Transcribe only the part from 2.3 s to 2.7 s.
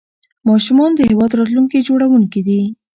دي.